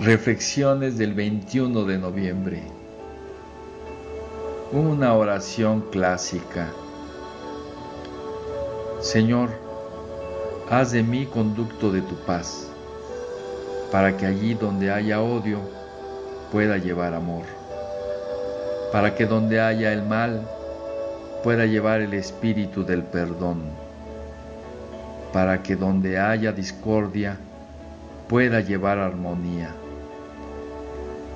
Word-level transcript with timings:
Reflexiones 0.00 0.98
del 0.98 1.14
21 1.14 1.84
de 1.84 1.98
noviembre. 1.98 2.60
Una 4.72 5.14
oración 5.14 5.82
clásica. 5.92 6.68
Señor, 9.00 9.50
haz 10.68 10.90
de 10.90 11.04
mí 11.04 11.26
conducto 11.26 11.92
de 11.92 12.02
tu 12.02 12.16
paz, 12.26 12.68
para 13.92 14.16
que 14.16 14.26
allí 14.26 14.54
donde 14.54 14.90
haya 14.90 15.22
odio 15.22 15.60
pueda 16.50 16.76
llevar 16.76 17.14
amor, 17.14 17.44
para 18.90 19.14
que 19.14 19.26
donde 19.26 19.60
haya 19.60 19.92
el 19.92 20.02
mal 20.02 20.42
pueda 21.44 21.66
llevar 21.66 22.00
el 22.00 22.14
espíritu 22.14 22.84
del 22.84 23.04
perdón, 23.04 23.62
para 25.32 25.62
que 25.62 25.76
donde 25.76 26.18
haya 26.18 26.50
discordia 26.50 27.38
pueda 28.28 28.60
llevar 28.60 28.98
armonía 28.98 29.72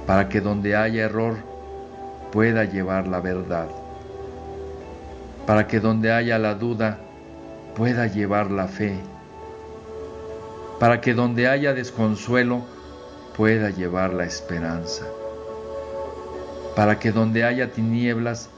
para 0.08 0.30
que 0.30 0.40
donde 0.40 0.74
haya 0.74 1.04
error 1.04 1.36
pueda 2.32 2.64
llevar 2.64 3.06
la 3.06 3.20
verdad, 3.20 3.66
para 5.46 5.66
que 5.68 5.80
donde 5.80 6.10
haya 6.10 6.38
la 6.38 6.54
duda 6.54 6.98
pueda 7.76 8.06
llevar 8.06 8.50
la 8.50 8.68
fe, 8.68 8.98
para 10.80 11.02
que 11.02 11.12
donde 11.12 11.46
haya 11.46 11.74
desconsuelo 11.74 12.62
pueda 13.36 13.68
llevar 13.68 14.14
la 14.14 14.24
esperanza, 14.24 15.04
para 16.74 16.98
que 16.98 17.12
donde 17.12 17.44
haya 17.44 17.70
tinieblas 17.70 18.48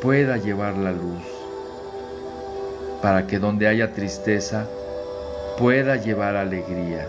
pueda 0.00 0.38
llevar 0.38 0.78
la 0.78 0.92
luz, 0.92 1.22
para 3.02 3.26
que 3.26 3.38
donde 3.38 3.68
haya 3.68 3.92
tristeza 3.92 4.66
pueda 5.58 5.96
llevar 5.96 6.36
alegría. 6.36 7.06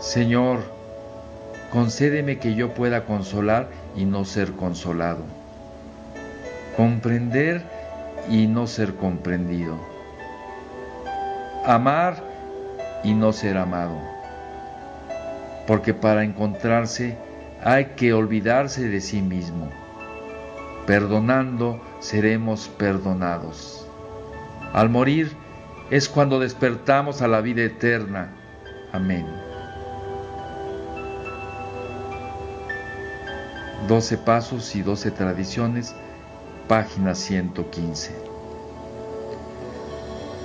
Señor, 0.00 0.77
concédeme 1.70 2.38
que 2.38 2.54
yo 2.54 2.74
pueda 2.74 3.04
consolar 3.04 3.68
y 3.94 4.04
no 4.04 4.24
ser 4.24 4.52
consolado, 4.52 5.24
comprender 6.76 7.62
y 8.30 8.46
no 8.46 8.66
ser 8.66 8.94
comprendido, 8.94 9.78
amar 11.64 12.22
y 13.04 13.14
no 13.14 13.32
ser 13.32 13.58
amado, 13.58 13.98
porque 15.66 15.94
para 15.94 16.24
encontrarse 16.24 17.16
hay 17.62 17.86
que 17.96 18.12
olvidarse 18.12 18.88
de 18.88 19.00
sí 19.00 19.20
mismo, 19.20 19.68
perdonando 20.86 21.80
seremos 22.00 22.68
perdonados. 22.68 23.86
Al 24.72 24.88
morir 24.88 25.32
es 25.90 26.08
cuando 26.08 26.38
despertamos 26.38 27.22
a 27.22 27.28
la 27.28 27.40
vida 27.40 27.62
eterna. 27.62 28.28
Amén. 28.92 29.26
12 33.86 34.18
Pasos 34.18 34.74
y 34.74 34.82
12 34.82 35.12
Tradiciones, 35.12 35.94
página 36.66 37.14
115. 37.14 38.12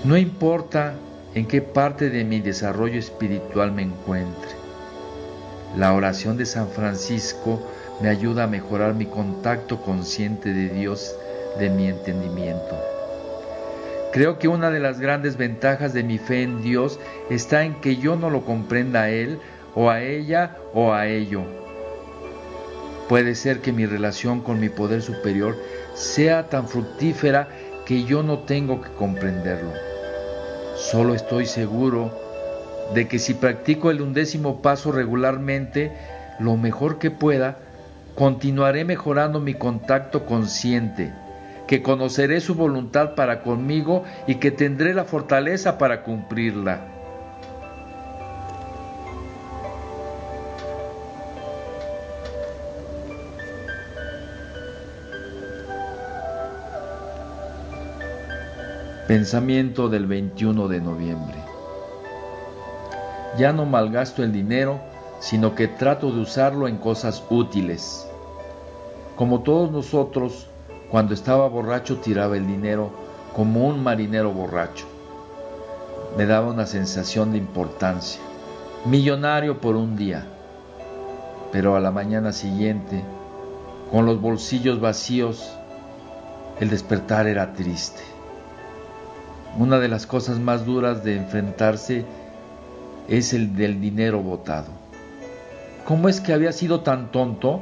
No 0.04 0.18
importa 0.18 0.94
en 1.34 1.48
qué 1.48 1.62
parte 1.62 2.12
de 2.12 2.24
mi 2.26 2.42
desarrollo 2.42 3.00
espiritual 3.00 3.72
me 3.72 3.82
encuentre, 3.82 4.52
la 5.76 5.94
oración 5.94 6.38
de 6.38 6.46
San 6.46 6.70
Francisco 6.70 7.60
me 8.02 8.10
ayuda 8.10 8.44
a 8.44 8.48
mejorar 8.48 8.94
mi 8.94 9.08
contacto 9.08 9.82
consciente 9.82 10.54
de 10.54 10.70
Dios, 10.70 11.16
de 11.58 11.72
mi 11.72 11.88
entendimiento. 11.88 12.78
Creo 14.14 14.38
que 14.38 14.48
una 14.48 14.70
de 14.70 14.80
las 14.80 15.00
grandes 15.00 15.38
ventajas 15.38 15.92
de 15.92 16.04
mi 16.04 16.20
fe 16.20 16.44
en 16.44 16.62
Dios 16.62 17.00
está 17.32 17.64
en 17.64 17.82
que 17.82 17.96
yo 17.98 18.16
no 18.16 18.30
lo 18.30 18.46
comprenda 18.46 19.02
a 19.02 19.10
Él 19.10 19.40
o 19.74 19.90
a 19.90 20.04
ella 20.04 20.56
o 20.76 20.94
a 20.94 21.08
ello 21.08 21.62
Puede 23.09 23.36
ser 23.36 23.59
que 23.59 23.74
mi 23.74 23.86
relación 23.86 24.41
con 24.41 24.59
mi 24.59 24.69
poder 24.69 25.02
superior 25.02 25.58
sea 25.94 26.50
tan 26.50 26.68
fructífera 26.68 27.50
que 27.86 28.03
yo 28.06 28.24
no 28.24 28.40
tengo 28.40 28.81
que 28.81 28.90
comprenderlo. 28.91 29.72
Solo 30.75 31.14
estoy 31.14 31.46
seguro 31.46 32.12
de 32.94 33.08
que 33.08 33.19
si 33.19 33.34
practico 33.34 33.91
el 33.91 34.02
undécimo 34.02 34.62
paso 34.62 34.91
regularmente, 34.91 35.91
lo 36.40 36.58
mejor 36.58 36.97
que 36.97 37.12
pueda, 37.12 37.58
continuaré 38.16 38.86
mejorando 38.86 39.40
mi 39.40 39.53
contacto 39.53 40.25
consciente, 40.25 41.12
que 41.68 41.81
conoceré 41.81 42.40
su 42.40 42.56
voluntad 42.56 43.16
para 43.16 43.41
conmigo 43.41 44.03
y 44.28 44.35
que 44.35 44.52
tendré 44.52 44.94
la 44.94 45.06
fortaleza 45.06 45.78
para 45.78 46.03
cumplirla. 46.03 46.93
Pensamiento 59.13 59.90
del 59.90 60.07
21 60.07 60.68
de 60.68 60.81
noviembre. 60.81 61.35
Ya 63.38 63.53
no 63.53 63.63
malgasto 63.63 64.24
el 64.24 64.31
dinero, 64.31 64.79
sino 65.19 65.53
que 65.53 65.68
trato 65.68 66.12
de 66.12 66.19
usarlo 66.19 66.68
en 66.68 66.78
cosas 66.78 67.23
útiles. 67.29 68.07
Como 69.16 69.41
todos 69.41 69.72
nosotros, 69.72 70.47
cuando 70.90 71.13
estaba 71.13 71.47
borracho 71.47 71.97
tiraba 71.97 72.38
el 72.38 72.47
dinero 72.47 72.90
como 73.35 73.68
un 73.68 73.84
marinero 73.84 74.31
borracho. 74.31 74.88
Me 76.18 76.25
daba 76.25 76.50
una 76.50 76.66
sensación 76.66 77.34
de 77.34 77.38
importancia, 77.38 78.19
millonario 78.85 79.62
por 79.62 79.75
un 79.75 79.96
día, 79.96 80.25
pero 81.52 81.75
a 81.75 81.79
la 81.79 81.91
mañana 81.91 82.31
siguiente, 82.31 83.03
con 83.91 84.07
los 84.07 84.19
bolsillos 84.19 84.81
vacíos, 84.81 85.56
el 86.59 86.72
despertar 86.72 87.28
era 87.28 87.53
triste. 87.53 88.02
Una 89.58 89.78
de 89.80 89.88
las 89.88 90.08
cosas 90.08 90.40
más 90.40 90.66
duras 90.66 91.03
de 91.03 91.16
enfrentarse 91.16 92.06
es 93.08 93.34
el 93.34 93.56
del 93.56 93.80
dinero 93.80 94.19
botado. 94.19 94.69
¿Cómo 95.86 96.09
es 96.09 96.22
que 96.22 96.34
había 96.34 96.52
sido 96.52 96.81
tan 96.81 97.12
tonto? 97.12 97.62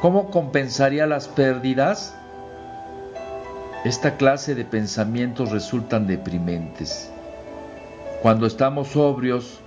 ¿Cómo 0.00 0.30
compensaría 0.30 1.06
las 1.06 1.28
pérdidas? 1.28 2.16
Esta 3.84 4.16
clase 4.16 4.54
de 4.54 4.64
pensamientos 4.64 5.50
resultan 5.50 6.06
deprimentes. 6.06 7.10
Cuando 8.22 8.46
estamos 8.46 8.88
sobrios, 8.88 9.60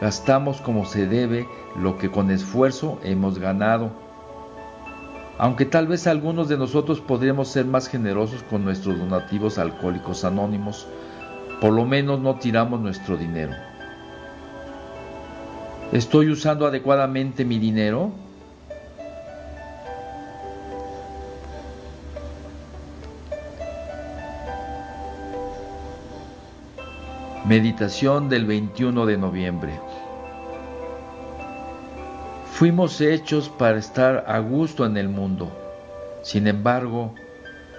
gastamos 0.00 0.60
como 0.60 0.84
se 0.84 1.06
debe 1.06 1.46
lo 1.76 1.96
que 1.96 2.10
con 2.10 2.30
esfuerzo 2.30 3.00
hemos 3.04 3.38
ganado 3.38 4.09
aunque 5.40 5.64
tal 5.64 5.86
vez 5.86 6.06
algunos 6.06 6.50
de 6.50 6.58
nosotros 6.58 7.00
podríamos 7.00 7.48
ser 7.48 7.64
más 7.64 7.88
generosos 7.88 8.42
con 8.42 8.62
nuestros 8.62 8.98
donativos 8.98 9.56
alcohólicos 9.56 10.22
anónimos, 10.22 10.86
por 11.62 11.72
lo 11.72 11.86
menos 11.86 12.20
no 12.20 12.34
tiramos 12.34 12.78
nuestro 12.78 13.16
dinero. 13.16 13.54
¿Estoy 15.92 16.28
usando 16.28 16.66
adecuadamente 16.66 17.46
mi 17.46 17.58
dinero? 17.58 18.12
Meditación 27.46 28.28
del 28.28 28.44
21 28.44 29.06
de 29.06 29.16
noviembre. 29.16 29.72
Fuimos 32.60 33.00
hechos 33.00 33.48
para 33.48 33.78
estar 33.78 34.26
a 34.28 34.38
gusto 34.38 34.84
en 34.84 34.98
el 34.98 35.08
mundo. 35.08 35.50
Sin 36.20 36.46
embargo, 36.46 37.14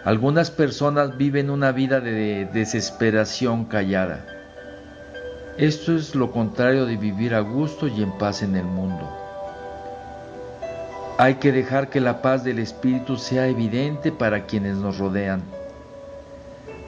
algunas 0.06 0.50
personas 0.50 1.18
viven 1.18 1.52
una 1.52 1.72
vida 1.72 2.00
de 2.00 2.50
desesperación 2.52 3.66
callada. 3.66 4.26
Esto 5.60 5.96
es 5.96 6.16
lo 6.16 6.32
contrario 6.32 6.88
de 6.88 6.98
vivir 6.98 7.36
a 7.36 7.42
gusto 7.42 7.86
y 7.86 8.02
en 8.02 8.12
paz 8.18 8.42
en 8.42 8.56
el 8.56 8.64
mundo. 8.64 9.08
Hay 11.20 11.36
que 11.36 11.52
dejar 11.52 11.90
que 11.90 12.02
la 12.02 12.24
paz 12.24 12.44
del 12.44 12.58
Espíritu 12.58 13.18
sea 13.18 13.46
evidente 13.46 14.12
para 14.12 14.48
quienes 14.48 14.78
nos 14.78 14.98
rodean. 14.98 15.44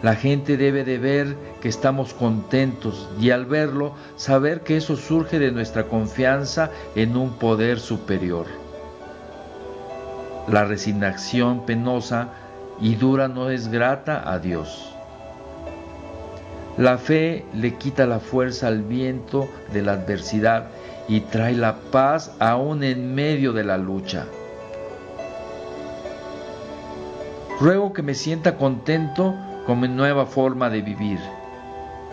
La 0.03 0.15
gente 0.15 0.57
debe 0.57 0.83
de 0.83 0.97
ver 0.97 1.37
que 1.61 1.69
estamos 1.69 2.13
contentos 2.13 3.07
y 3.21 3.31
al 3.31 3.45
verlo 3.45 3.93
saber 4.17 4.59
que 4.59 4.75
eso 4.75 4.97
surge 4.97 5.39
de 5.39 5.53
nuestra 5.53 5.85
confianza 5.85 6.71
en 6.93 7.15
un 7.15 7.31
poder 7.39 7.79
superior. 7.79 8.45
La 10.49 10.65
resignación 10.65 11.65
penosa 11.65 12.33
y 12.81 12.95
dura 12.95 13.29
no 13.29 13.49
es 13.49 13.69
grata 13.69 14.29
a 14.29 14.39
Dios. 14.39 14.93
La 16.77 16.97
fe 16.97 17.45
le 17.53 17.75
quita 17.75 18.05
la 18.05 18.19
fuerza 18.19 18.67
al 18.67 18.81
viento 18.81 19.47
de 19.71 19.83
la 19.83 19.93
adversidad 19.93 20.65
y 21.07 21.21
trae 21.21 21.53
la 21.53 21.77
paz 21.77 22.35
aún 22.39 22.83
en 22.83 23.15
medio 23.15 23.53
de 23.53 23.63
la 23.63 23.77
lucha. 23.77 24.25
Ruego 27.61 27.93
que 27.93 28.01
me 28.01 28.15
sienta 28.15 28.57
contento 28.57 29.33
con 29.65 29.79
mi 29.79 29.87
nueva 29.87 30.25
forma 30.25 30.69
de 30.69 30.81
vivir. 30.81 31.19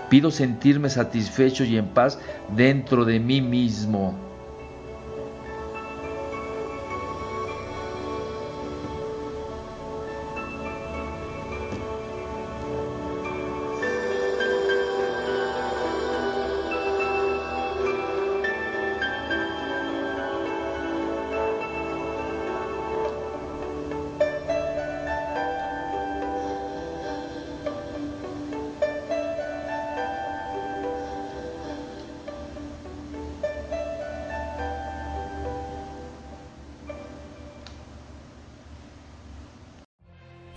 Pido 0.09 0.31
sentirme 0.31 0.91
satisfecho 0.91 1.65
y 1.65 1.77
en 1.77 1.89
paz 1.89 2.19
dentro 2.57 3.05
de 3.05 3.21
mí 3.21 3.41
mismo. 3.41 4.30